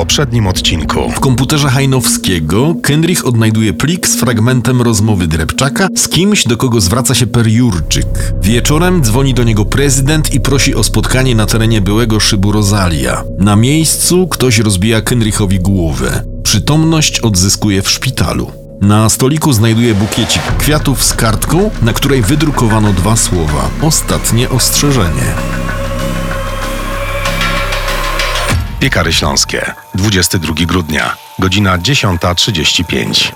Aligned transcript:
poprzednim 0.00 0.46
odcinku. 0.46 1.10
W 1.10 1.20
komputerze 1.20 1.68
Hajnowskiego 1.68 2.74
Kenrich 2.82 3.26
odnajduje 3.26 3.72
plik 3.72 4.08
z 4.08 4.16
fragmentem 4.16 4.82
rozmowy 4.82 5.26
Drepczaka 5.26 5.88
z 5.96 6.08
kimś, 6.08 6.46
do 6.46 6.56
kogo 6.56 6.80
zwraca 6.80 7.14
się 7.14 7.26
Per 7.26 7.48
Jurczyk. 7.48 8.32
Wieczorem 8.42 9.02
dzwoni 9.02 9.34
do 9.34 9.44
niego 9.44 9.64
prezydent 9.64 10.34
i 10.34 10.40
prosi 10.40 10.74
o 10.74 10.82
spotkanie 10.82 11.34
na 11.34 11.46
terenie 11.46 11.80
byłego 11.80 12.20
szybu 12.20 12.52
Rosalia. 12.52 13.22
Na 13.38 13.56
miejscu 13.56 14.28
ktoś 14.28 14.58
rozbija 14.58 15.00
Kenrichowi 15.00 15.60
głowę. 15.60 16.24
Przytomność 16.42 17.20
odzyskuje 17.20 17.82
w 17.82 17.90
szpitalu. 17.90 18.52
Na 18.80 19.08
stoliku 19.08 19.52
znajduje 19.52 19.94
bukiecik 19.94 20.42
kwiatów 20.58 21.04
z 21.04 21.14
kartką, 21.14 21.70
na 21.82 21.92
której 21.92 22.22
wydrukowano 22.22 22.92
dwa 22.92 23.16
słowa. 23.16 23.70
Ostatnie 23.82 24.50
ostrzeżenie. 24.50 25.59
Piekary 28.80 29.12
Śląskie, 29.12 29.74
22 29.94 30.54
grudnia, 30.66 31.16
godzina 31.38 31.78
10.35. 31.78 33.32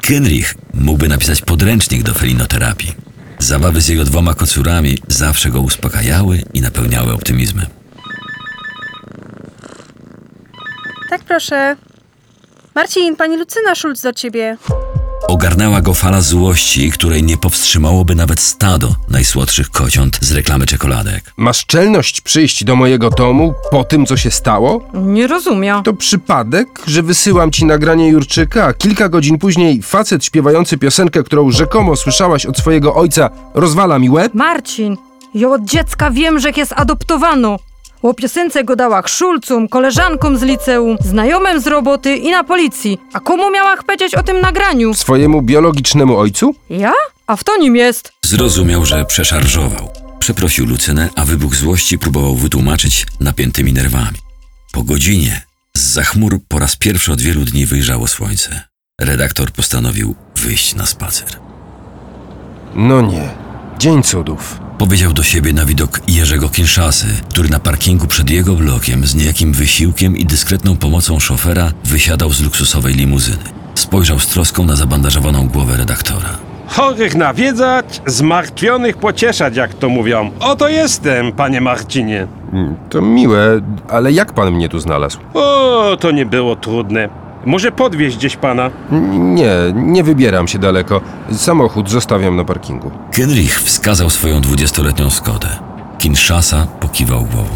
Kenrich 0.00 0.54
mógłby 0.74 1.08
napisać 1.08 1.42
podręcznik 1.42 2.02
do 2.02 2.14
felinoterapii. 2.14 2.94
Zabawy 3.38 3.80
z 3.80 3.88
jego 3.88 4.04
dwoma 4.04 4.34
kocurami 4.34 4.98
zawsze 5.08 5.50
go 5.50 5.60
uspokajały 5.60 6.42
i 6.54 6.60
napełniały 6.60 7.12
optymizmem. 7.12 7.66
Tak, 11.10 11.24
proszę. 11.24 11.76
Marcin, 12.74 13.16
pani 13.16 13.36
Lucyna 13.36 13.74
Szulc 13.74 14.02
do 14.02 14.12
ciebie. 14.12 14.56
Ogarnęła 15.30 15.80
go 15.80 15.94
fala 15.94 16.20
złości, 16.20 16.90
której 16.90 17.22
nie 17.22 17.36
powstrzymałoby 17.36 18.14
nawet 18.14 18.40
stado 18.40 18.94
najsłodszych 19.10 19.70
kociąt 19.70 20.18
z 20.22 20.32
reklamy 20.32 20.66
czekoladek. 20.66 21.32
Masz 21.36 21.66
czelność 21.66 22.20
przyjść 22.20 22.64
do 22.64 22.76
mojego 22.76 23.10
domu 23.10 23.54
po 23.70 23.84
tym, 23.84 24.06
co 24.06 24.16
się 24.16 24.30
stało? 24.30 24.80
Nie 24.94 25.26
rozumiem. 25.26 25.82
To 25.82 25.94
przypadek, 25.94 26.68
że 26.86 27.02
wysyłam 27.02 27.50
ci 27.50 27.64
nagranie 27.64 28.08
Jurczyka, 28.08 28.64
a 28.64 28.72
kilka 28.72 29.08
godzin 29.08 29.38
później 29.38 29.82
facet 29.82 30.24
śpiewający 30.24 30.78
piosenkę, 30.78 31.22
którą 31.22 31.50
rzekomo 31.50 31.96
słyszałaś 31.96 32.46
od 32.46 32.58
swojego 32.58 32.94
ojca, 32.94 33.30
rozwala 33.54 33.98
mi 33.98 34.10
łeb? 34.10 34.34
Marcin, 34.34 34.96
ja 35.34 35.48
od 35.48 35.64
dziecka 35.64 36.10
wiem, 36.10 36.40
że 36.40 36.50
jest 36.56 36.72
adoptowano. 36.76 37.58
O 38.02 38.14
piosence 38.14 38.64
go 38.64 38.76
dała 38.76 39.08
szulcom, 39.08 39.68
koleżankom 39.68 40.38
z 40.38 40.42
liceum, 40.42 40.96
znajomym 41.00 41.60
z 41.60 41.66
roboty 41.66 42.16
i 42.16 42.30
na 42.30 42.44
policji. 42.44 42.98
A 43.12 43.20
komu 43.20 43.50
miała 43.50 43.76
powiedzieć 43.76 44.14
o 44.14 44.22
tym 44.22 44.40
nagraniu? 44.40 44.94
Swojemu 44.94 45.42
biologicznemu 45.42 46.16
ojcu? 46.18 46.54
Ja? 46.70 46.92
A 47.26 47.36
w 47.36 47.44
to 47.44 47.56
nim 47.56 47.76
jest. 47.76 48.12
Zrozumiał, 48.26 48.84
że 48.86 49.04
przeszarżował. 49.04 49.88
Przeprosił 50.18 50.66
Lucynę, 50.66 51.08
a 51.16 51.24
wybuch 51.24 51.54
złości 51.54 51.98
próbował 51.98 52.34
wytłumaczyć 52.34 53.06
napiętymi 53.20 53.72
nerwami. 53.72 54.18
Po 54.72 54.82
godzinie 54.82 55.42
z 55.76 55.98
chmur 55.98 56.40
po 56.48 56.58
raz 56.58 56.76
pierwszy 56.76 57.12
od 57.12 57.20
wielu 57.20 57.44
dni 57.44 57.66
wyjrzało 57.66 58.06
słońce. 58.06 58.60
Redaktor 59.00 59.52
postanowił 59.52 60.14
wyjść 60.36 60.74
na 60.74 60.86
spacer. 60.86 61.28
No 62.74 63.00
nie. 63.00 63.39
Dzień 63.80 64.02
cudów. 64.02 64.60
Powiedział 64.78 65.12
do 65.12 65.22
siebie 65.22 65.52
na 65.52 65.64
widok 65.66 66.00
Jerzego 66.08 66.48
Kinszasy, 66.48 67.06
który 67.30 67.48
na 67.48 67.58
parkingu 67.60 68.06
przed 68.06 68.30
jego 68.30 68.54
blokiem 68.54 69.06
z 69.06 69.14
niejakim 69.14 69.52
wysiłkiem 69.52 70.16
i 70.16 70.24
dyskretną 70.24 70.76
pomocą 70.76 71.18
szofera 71.20 71.72
wysiadał 71.84 72.32
z 72.32 72.40
luksusowej 72.42 72.94
limuzyny. 72.94 73.44
Spojrzał 73.74 74.18
z 74.18 74.26
troską 74.26 74.64
na 74.64 74.76
zabandażowaną 74.76 75.48
głowę 75.48 75.76
redaktora. 75.76 76.28
Chorych 76.66 77.14
nawiedzać, 77.14 78.00
zmartwionych 78.06 78.96
pocieszać, 78.96 79.56
jak 79.56 79.74
to 79.74 79.88
mówią. 79.88 80.30
Oto 80.40 80.68
jestem, 80.68 81.32
panie 81.32 81.60
Marcinie. 81.60 82.26
Mm, 82.52 82.76
To 82.90 83.02
miłe, 83.02 83.60
ale 83.88 84.12
jak 84.12 84.32
pan 84.32 84.52
mnie 84.52 84.68
tu 84.68 84.78
znalazł? 84.78 85.18
O, 85.34 85.96
to 86.00 86.10
nie 86.10 86.26
było 86.26 86.56
trudne. 86.56 87.08
Może 87.46 87.72
podwieźć 87.72 88.16
gdzieś 88.16 88.36
pana? 88.36 88.70
N- 88.92 89.34
Nie, 89.34 89.50
nie 89.74 90.04
wybieram 90.04 90.48
się 90.48 90.58
daleko. 90.58 91.00
Samochód 91.32 91.90
zostawiam 91.90 92.36
na 92.36 92.44
parkingu. 92.44 92.90
Kenrich 93.12 93.60
wskazał 93.60 94.10
swoją 94.10 94.40
dwudziestoletnią 94.40 95.10
Skodę. 95.10 95.48
Kinshasa 95.98 96.66
pokiwał 96.80 97.18
głową. 97.24 97.54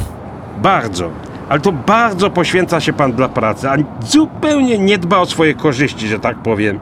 Bardzo. 0.62 1.10
Ale 1.48 1.60
to 1.60 1.72
bardzo 1.72 2.30
poświęca 2.30 2.80
się 2.80 2.92
pan 2.92 3.12
dla 3.12 3.28
pracy, 3.28 3.70
a 3.70 3.76
zupełnie 4.06 4.78
nie 4.78 4.98
dba 4.98 5.18
o 5.18 5.26
swoje 5.26 5.54
korzyści, 5.54 6.08
że 6.08 6.18
tak 6.18 6.36
powiem. 6.38 6.78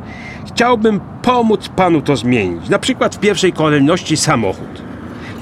Chciałbym 0.46 1.00
pomóc 1.22 1.68
panu 1.68 2.00
to 2.02 2.16
zmienić. 2.16 2.68
Na 2.68 2.78
przykład 2.78 3.16
w 3.16 3.18
pierwszej 3.18 3.52
kolejności 3.52 4.16
samochód. 4.16 4.82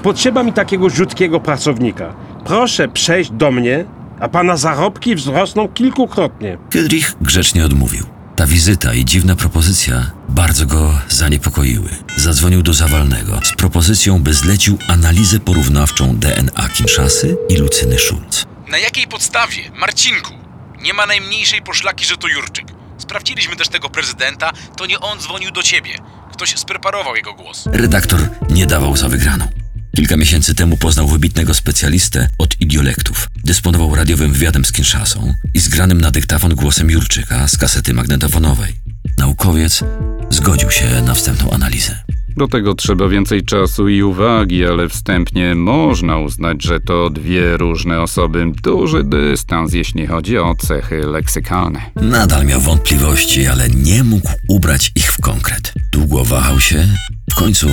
Potrzeba 0.03 0.43
mi 0.43 0.53
takiego 0.53 0.89
rzutkiego 0.89 1.39
pracownika. 1.39 2.05
Proszę 2.45 2.87
przejść 2.87 3.31
do 3.31 3.51
mnie, 3.51 3.85
a 4.21 4.29
pana 4.29 4.57
zarobki 4.57 5.15
wzrosną 5.15 5.67
kilkukrotnie. 5.67 6.57
Kenrich 6.69 7.15
grzecznie 7.21 7.65
odmówił. 7.65 8.05
Ta 8.35 8.47
wizyta 8.47 8.93
i 8.93 9.05
dziwna 9.05 9.35
propozycja 9.35 10.11
bardzo 10.29 10.65
go 10.65 10.93
zaniepokoiły. 11.09 11.89
Zadzwonił 12.17 12.63
do 12.63 12.73
Zawalnego 12.73 13.39
z 13.43 13.55
propozycją, 13.55 14.23
by 14.23 14.33
zlecił 14.33 14.77
analizę 14.87 15.39
porównawczą 15.39 16.15
DNA 16.15 16.69
Kinszasy 16.73 17.37
i 17.49 17.57
Lucyny 17.57 17.99
Schulz. 17.99 18.45
Na 18.71 18.77
jakiej 18.77 19.07
podstawie? 19.07 19.71
Marcinku! 19.79 20.33
Nie 20.81 20.93
ma 20.93 21.05
najmniejszej 21.05 21.61
poszlaki, 21.61 22.05
że 22.05 22.17
to 22.17 22.27
Jurczyk. 22.27 22.65
Sprawdziliśmy 22.97 23.55
też 23.55 23.69
tego 23.69 23.89
prezydenta, 23.89 24.51
to 24.77 24.85
nie 24.85 24.99
on 24.99 25.19
dzwonił 25.19 25.51
do 25.51 25.63
ciebie. 25.63 25.91
Ktoś 26.33 26.57
spreparował 26.57 27.15
jego 27.15 27.33
głos. 27.33 27.67
Redaktor 27.71 28.19
nie 28.49 28.65
dawał 28.65 28.97
za 28.97 29.09
wygraną. 29.09 29.60
Kilka 29.95 30.17
miesięcy 30.17 30.55
temu 30.55 30.77
poznał 30.77 31.07
wybitnego 31.07 31.53
specjalistę 31.53 32.29
od 32.37 32.61
idiolektów. 32.61 33.29
Dysponował 33.43 33.95
radiowym 33.95 34.31
wywiadem 34.31 34.65
z 34.65 34.71
Kinszasą 34.71 35.33
i 35.53 35.59
zgranym 35.59 36.01
na 36.01 36.11
dyktafon 36.11 36.55
głosem 36.55 36.91
Jurczyka 36.91 37.47
z 37.47 37.57
kasety 37.57 37.93
magnetofonowej. 37.93 38.73
Naukowiec 39.17 39.83
zgodził 40.29 40.71
się 40.71 41.01
na 41.05 41.13
wstępną 41.13 41.51
analizę. 41.51 42.03
Do 42.37 42.47
tego 42.47 42.75
trzeba 42.75 43.07
więcej 43.07 43.45
czasu 43.45 43.89
i 43.89 44.03
uwagi, 44.03 44.65
ale 44.65 44.89
wstępnie 44.89 45.55
można 45.55 46.17
uznać, 46.17 46.63
że 46.63 46.79
to 46.79 47.09
dwie 47.09 47.57
różne 47.57 48.01
osoby. 48.01 48.45
Duży 48.63 49.03
dystans, 49.03 49.73
jeśli 49.73 50.07
chodzi 50.07 50.37
o 50.37 50.55
cechy 50.55 50.95
leksykalne. 50.95 51.81
Nadal 51.95 52.45
miał 52.45 52.61
wątpliwości, 52.61 53.47
ale 53.47 53.69
nie 53.69 54.03
mógł 54.03 54.29
ubrać 54.47 54.91
ich 54.95 55.13
w 55.13 55.21
konkret. 55.21 55.73
Długo 55.91 56.25
wahał 56.25 56.59
się, 56.59 56.87
w 57.31 57.35
końcu 57.35 57.67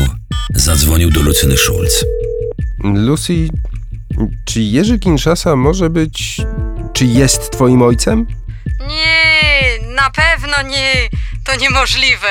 zadzwonił 0.55 1.11
do 1.11 1.23
Lucyny 1.23 1.57
Schulz. 1.57 2.05
Lucy, 2.85 3.49
czy 4.45 4.61
Jerzy 4.61 4.99
Kinshasa 4.99 5.57
może 5.57 5.91
być... 5.91 6.41
Czy 6.93 7.07
jest 7.07 7.51
twoim 7.51 7.83
ojcem? 7.83 8.27
Nie, 8.81 9.95
na 9.95 10.11
pewno 10.11 10.63
nie. 10.63 10.93
To 11.45 11.57
niemożliwe. 11.61 12.29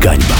Gańba. 0.00 0.34